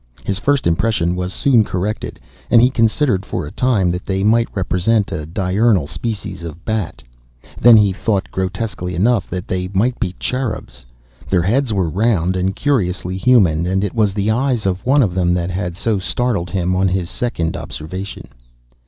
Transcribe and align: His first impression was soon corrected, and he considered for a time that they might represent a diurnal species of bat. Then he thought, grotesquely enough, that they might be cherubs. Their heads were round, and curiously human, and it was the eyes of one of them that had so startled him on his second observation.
His 0.23 0.39
first 0.39 0.65
impression 0.65 1.15
was 1.15 1.31
soon 1.31 1.63
corrected, 1.63 2.19
and 2.49 2.59
he 2.59 2.71
considered 2.71 3.23
for 3.23 3.45
a 3.45 3.51
time 3.51 3.91
that 3.91 4.03
they 4.07 4.23
might 4.23 4.47
represent 4.55 5.11
a 5.11 5.27
diurnal 5.27 5.85
species 5.85 6.41
of 6.41 6.65
bat. 6.65 7.03
Then 7.59 7.77
he 7.77 7.93
thought, 7.93 8.31
grotesquely 8.31 8.95
enough, 8.95 9.29
that 9.29 9.47
they 9.47 9.67
might 9.75 9.99
be 9.99 10.15
cherubs. 10.17 10.87
Their 11.29 11.43
heads 11.43 11.71
were 11.71 11.87
round, 11.87 12.35
and 12.35 12.55
curiously 12.55 13.15
human, 13.15 13.67
and 13.67 13.83
it 13.83 13.93
was 13.93 14.15
the 14.15 14.31
eyes 14.31 14.65
of 14.65 14.83
one 14.87 15.03
of 15.03 15.13
them 15.13 15.33
that 15.35 15.51
had 15.51 15.77
so 15.77 15.99
startled 15.99 16.49
him 16.49 16.75
on 16.75 16.87
his 16.87 17.07
second 17.07 17.55
observation. 17.55 18.23